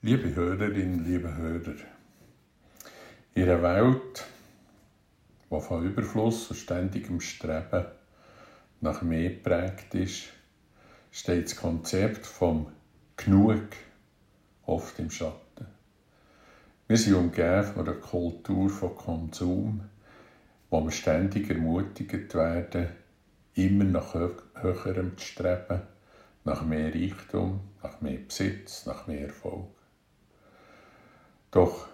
Liebe 0.00 0.32
Hörerinnen, 0.32 1.04
liebe 1.04 1.36
Hörer, 1.36 1.74
in 3.34 3.42
einer 3.42 3.62
Welt, 3.64 4.24
die 5.50 5.60
von 5.60 5.84
Überfluss 5.84 6.48
und 6.50 6.56
ständigem 6.56 7.20
Streben 7.20 7.84
nach 8.80 9.02
mehr 9.02 9.30
geprägt 9.30 9.96
ist, 9.96 10.28
steht 11.10 11.46
das 11.46 11.56
Konzept 11.56 12.26
vom 12.26 12.68
Genug 13.16 13.64
oft 14.66 14.96
im 15.00 15.10
Schatten. 15.10 15.66
Wir 16.86 16.96
sind 16.96 17.14
umgeben 17.14 17.64
von 17.64 17.88
einer 17.88 17.98
Kultur 17.98 18.70
von 18.70 18.94
Konsum, 18.94 19.80
wo 20.70 20.80
wir 20.80 20.92
ständig 20.92 21.50
ermutigt 21.50 22.36
werden, 22.36 22.86
immer 23.54 23.82
nach 23.82 24.14
höherem 24.14 25.18
zu 25.18 25.26
streben, 25.26 25.82
nach 26.44 26.64
mehr 26.64 26.94
Reichtum, 26.94 27.58
nach 27.82 28.00
mehr 28.00 28.18
Besitz, 28.18 28.86
nach 28.86 29.08
mehr 29.08 29.22
Erfolg. 29.26 29.77
Doch 31.58 31.88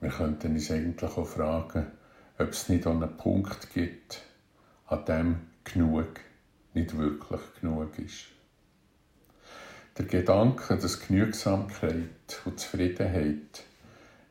wir 0.00 0.08
könnten 0.08 0.54
uns 0.54 0.70
eigentlich 0.70 1.02
auch 1.18 1.26
fragen, 1.26 1.88
ob 2.38 2.48
es 2.48 2.70
nicht 2.70 2.86
einen 2.86 3.14
Punkt 3.18 3.70
gibt, 3.74 4.22
an 4.86 5.04
dem 5.04 5.36
genug 5.64 6.18
nicht 6.72 6.96
wirklich 6.96 7.42
genug 7.60 7.98
ist. 7.98 8.24
Der 9.98 10.06
Gedanke, 10.06 10.78
dass 10.78 11.06
Genügsamkeit 11.06 12.40
und 12.46 12.58
Zufriedenheit 12.58 13.64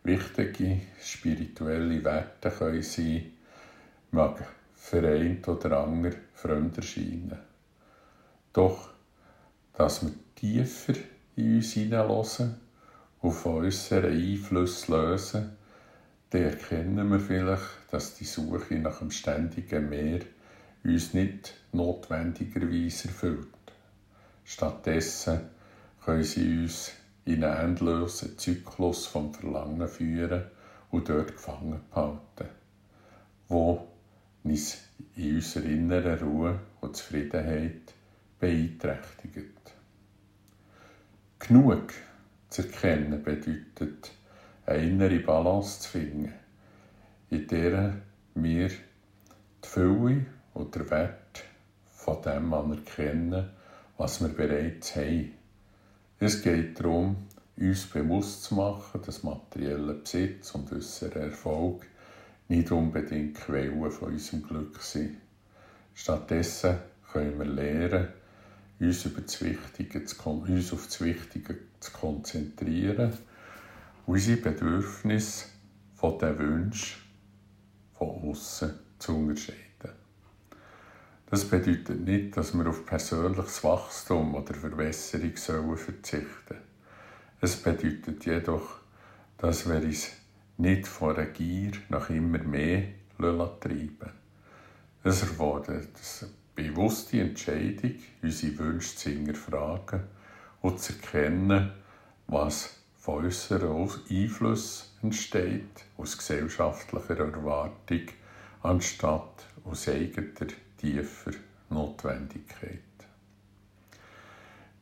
wichtige 0.01 0.81
spirituelle 0.99 2.03
Werte 2.03 2.49
können 2.49 2.81
sein 2.81 3.33
mag 4.09 4.47
für 4.73 5.07
einen 5.07 5.45
oder 5.45 5.81
andere 5.81 6.15
fremd 6.33 6.77
erscheinen. 6.77 7.37
Doch, 8.51 8.89
dass 9.73 10.03
wir 10.03 10.13
tiefer 10.33 10.95
in 11.35 11.57
uns 11.57 11.73
hineinlassen 11.73 12.64
und 13.25 13.31
von 13.31 13.65
unseren 13.65 14.05
Einflüssen 14.05 14.93
lösen, 14.93 15.57
dann 16.29 16.43
erkennen 16.43 17.09
wir 17.09 17.19
vielleicht, 17.19 17.63
dass 17.89 18.13
die 18.13 18.23
Suche 18.23 18.75
nach 18.75 18.99
dem 18.99 19.09
ständigen 19.09 19.89
Meer 19.89 20.19
uns 20.83 21.15
nicht 21.15 21.55
notwendigerweise 21.71 23.07
erfüllt. 23.07 23.47
Stattdessen 24.43 25.39
können 26.03 26.23
sie 26.23 26.61
uns 26.61 26.91
in 27.25 27.43
einen 27.43 27.71
endlosen 27.71 28.37
Zyklus 28.37 29.07
vom 29.07 29.33
Verlangen 29.33 29.87
führen 29.87 30.43
und 30.91 31.09
dort 31.09 31.33
gefangen 31.33 31.81
behalten, 31.89 32.49
wo 33.47 33.87
uns 34.43 34.77
in 35.15 35.37
unserer 35.37 35.65
inneren 35.65 36.19
Ruhe 36.19 36.59
und 36.79 36.95
Zufriedenheit 36.95 37.91
beeinträchtigt. 38.39 39.73
Genug 41.39 41.91
zu 42.55 42.61
erkennen 42.61 43.21
bedeutet, 43.21 44.11
eine 44.65 44.87
innere 44.87 45.19
Balance 45.19 45.81
zu 45.81 45.89
finden, 45.89 46.33
in 47.29 47.47
der 47.47 48.01
wir 48.33 48.69
die 48.69 49.67
Fülle 49.67 50.25
und 50.53 50.73
den 50.73 50.89
Wert 50.89 51.43
von 51.85 52.21
dem 52.21 52.53
anerkennen, 52.53 53.49
was 53.97 54.21
wir 54.21 54.29
bereits 54.29 54.95
haben. 54.95 55.33
Es 56.19 56.41
geht 56.41 56.79
darum, 56.79 57.27
uns 57.57 57.87
bewusst 57.87 58.45
zu 58.45 58.55
machen, 58.55 59.01
dass 59.05 59.23
materieller 59.23 59.95
Besitz 59.95 60.55
und 60.55 60.71
unser 60.71 61.13
Erfolg 61.13 61.85
nicht 62.47 62.71
unbedingt 62.71 63.35
Quellen 63.35 63.91
von 63.91 64.13
unserem 64.13 64.43
Glück 64.43 64.81
sind. 64.81 65.17
Stattdessen 65.93 66.77
können 67.11 67.37
wir 67.37 67.45
lernen, 67.45 68.07
uns, 68.79 69.05
über 69.05 69.21
das 69.21 69.41
Wichtige 69.41 70.05
zu, 70.05 70.29
uns 70.29 70.73
auf 70.73 70.85
das 70.85 71.01
Wichtige 71.01 71.57
zu 71.79 71.91
konzentrieren, 71.91 73.13
unsere 74.05 74.37
Bedürfnisse 74.37 75.45
von 75.95 76.19
den 76.19 76.37
Wünschen 76.37 77.01
von 77.93 78.09
außen 78.29 78.73
zu 78.99 79.15
unterscheiden. 79.15 79.61
Das 81.27 81.45
bedeutet 81.45 82.01
nicht, 82.01 82.37
dass 82.37 82.53
wir 82.53 82.67
auf 82.67 82.85
persönliches 82.85 83.63
Wachstum 83.63 84.35
oder 84.35 84.53
Verbesserung 84.53 85.35
sollen 85.35 85.77
verzichten. 85.77 86.57
Es 87.41 87.55
bedeutet 87.55 88.25
jedoch, 88.25 88.79
dass 89.37 89.67
wir 89.67 89.81
uns 89.81 90.11
nicht 90.57 90.87
von 90.87 91.15
der 91.15 91.25
Gier 91.25 91.71
nach 91.89 92.09
immer 92.09 92.39
mehr 92.39 92.83
treiben. 93.17 94.11
Es 95.03 95.21
erfordert 95.21 95.89
bewusste 96.55 97.19
Entscheidung, 97.19 97.95
unsere 98.21 98.57
Wünsche 98.57 98.95
zu 98.95 99.09
hinterfragen 99.09 100.03
und 100.61 100.79
zu 100.79 100.93
erkennen, 100.93 101.71
was 102.27 102.77
von 102.95 103.25
äußeren 103.25 103.89
Einfluss 104.09 104.95
entsteht, 105.03 105.85
aus 105.97 106.17
gesellschaftlicher 106.17 107.19
Erwartung, 107.19 108.01
anstatt 108.63 109.45
aus 109.63 109.87
eigener 109.87 110.47
tiefer 110.77 111.31
Notwendigkeit. 111.69 112.79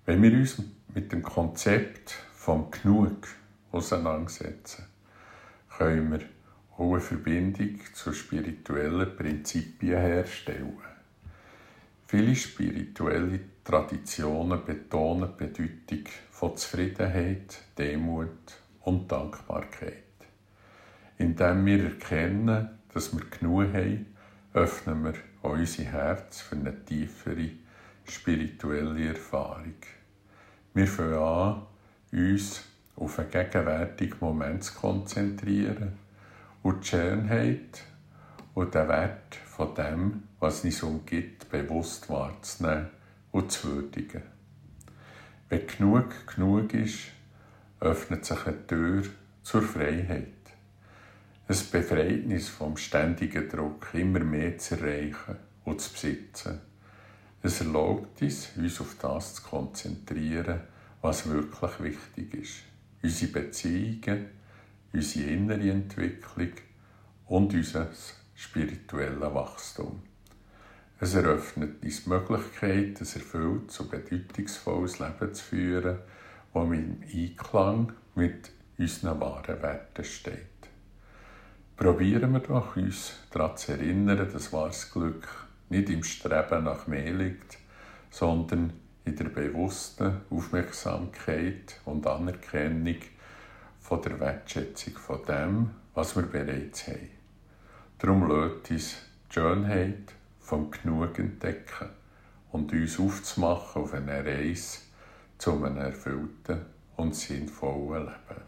Wenn 0.05 0.21
wir 0.21 0.33
uns 0.33 0.61
mit 0.93 1.11
dem 1.11 1.23
Konzept 1.23 2.11
vom 2.33 2.69
Genug 2.71 3.27
auseinandersetzen, 3.71 4.85
können 5.77 6.11
wir 6.11 6.19
auch 6.77 6.93
eine 6.93 7.01
Verbindung 7.01 7.79
zu 7.93 8.13
spirituellen 8.13 9.15
Prinzipien 9.15 9.97
herstellen. 9.97 10.92
Viele 12.15 12.35
spirituelle 12.35 13.39
Traditionen 13.63 14.63
betonen 14.63 15.31
die 15.35 15.45
Bedeutung 15.45 16.13
von 16.29 16.55
Zufriedenheit, 16.55 17.59
Demut 17.75 18.53
und 18.81 19.11
Dankbarkeit. 19.11 20.03
Indem 21.17 21.65
wir 21.65 21.85
erkennen, 21.85 22.69
dass 22.93 23.17
wir 23.17 23.25
genug 23.25 23.73
haben, 23.73 24.15
öffnen 24.53 25.05
wir 25.05 25.15
unser 25.41 25.85
Herz 25.85 26.41
für 26.41 26.55
eine 26.55 26.85
tiefere 26.85 27.49
spirituelle 28.03 29.07
Erfahrung. 29.07 29.73
Wir 30.75 30.85
fangen 30.85 31.15
an, 31.15 31.63
uns 32.11 32.63
auf 32.95 33.17
einen 33.17 33.31
gegenwärtigen 33.31 34.17
Moment 34.19 34.63
zu 34.63 34.75
konzentrieren 34.75 35.93
und 36.61 36.83
die 36.83 36.89
Schönheit 36.89 37.83
und 38.53 38.75
den 38.75 38.87
Wert 38.87 39.39
von 39.55 39.75
dem, 39.75 40.23
was 40.39 40.63
uns 40.63 40.81
umgibt, 40.81 41.49
bewusst 41.49 42.09
wahrzunehmen 42.09 42.89
und 43.31 43.51
zu 43.51 43.67
würdigen. 43.67 44.23
Wenn 45.47 45.67
genug 45.67 46.27
genug 46.33 46.73
ist, 46.73 46.99
öffnet 47.79 48.25
sich 48.25 48.47
eine 48.47 48.65
Tür 48.65 49.03
zur 49.43 49.61
Freiheit. 49.61 50.27
Ein 51.47 51.57
befreit 51.71 52.25
uns 52.25 52.49
vom 52.49 52.77
ständigen 52.77 53.47
Druck, 53.47 53.89
immer 53.93 54.21
mehr 54.21 54.57
zu 54.57 54.75
erreichen 54.75 55.35
und 55.65 55.81
zu 55.81 55.91
besitzen. 55.91 56.61
Es 57.43 57.59
erlaubt 57.61 58.21
uns, 58.21 58.49
uns 58.55 58.81
auf 58.81 58.95
das 58.99 59.35
zu 59.35 59.43
konzentrieren, 59.43 60.61
was 61.01 61.29
wirklich 61.29 61.79
wichtig 61.79 62.33
ist. 62.33 62.53
Unsere 63.03 63.31
Beziehungen, 63.33 64.29
unsere 64.93 65.29
innere 65.29 65.69
Entwicklung 65.69 66.53
und 67.27 67.53
unser 67.53 67.89
spirituelles 68.35 69.33
Wachstum. 69.33 70.01
Es 70.99 71.15
eröffnet 71.15 71.83
uns 71.83 72.03
die 72.03 72.09
Möglichkeit, 72.09 73.01
ein 73.01 73.07
erfülltes 73.15 73.79
und 73.79 73.91
bedeutungsvolles 73.91 74.99
Leben 74.99 75.33
zu 75.33 75.43
führen, 75.43 75.97
das 76.53 76.63
im 76.63 77.03
Einklang 77.13 77.93
mit 78.15 78.51
unseren 78.77 79.19
wahren 79.19 79.61
Werten 79.61 80.03
steht. 80.03 80.37
Probieren 81.75 82.31
wir 82.31 82.39
doch, 82.39 82.77
uns 82.77 83.13
daran 83.31 83.57
zu 83.57 83.73
erinnern, 83.73 84.29
dass 84.31 84.53
wahres 84.53 84.91
Glück 84.91 85.27
nicht 85.69 85.89
im 85.89 86.03
Streben 86.03 86.63
nach 86.63 86.87
mehr 86.87 87.11
liegt, 87.11 87.57
sondern 88.11 88.73
in 89.05 89.15
der 89.15 89.25
bewussten 89.25 90.21
Aufmerksamkeit 90.29 91.81
und 91.85 92.07
Anerkennung 92.07 92.97
von 93.79 94.01
der 94.01 94.19
Wertschätzung 94.19 94.93
von 94.93 95.25
dem, 95.25 95.71
was 95.93 96.15
wir 96.15 96.23
bereits 96.23 96.87
haben. 96.87 97.22
Darum 98.03 98.27
lädt 98.27 98.69
uns 98.69 98.97
die 99.29 99.33
Schönheit 99.33 100.13
vom 100.41 100.69
Genug 100.69 101.17
entdecken 101.19 101.87
und 102.51 102.73
uns 102.73 102.99
aufzumachen 102.99 103.81
auf 103.81 103.93
eine 103.93 104.25
Reise 104.25 104.79
zu 105.37 105.51
einem 105.51 105.77
erfüllten 105.77 106.65
und 106.97 107.15
sinnvollen 107.15 108.07
Leben. 108.07 108.41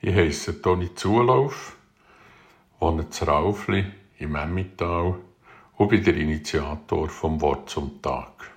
Ich 0.00 0.14
heiße 0.14 0.62
Toni 0.62 0.94
Zulauf, 0.94 1.76
wohne 2.78 3.10
zu 3.10 3.24
Raufli 3.24 3.84
im 4.18 4.36
Emmental 4.36 5.16
und 5.76 5.88
bin 5.88 6.04
der 6.04 6.14
Initiator 6.14 7.08
vom 7.08 7.40
Wort 7.40 7.68
zum 7.68 8.00
Tag. 8.00 8.51